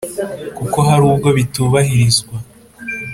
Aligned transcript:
kuko 0.57 0.77
hari 0.87 1.03
ubwo 1.11 1.29
bitubahirizwa, 1.37 2.35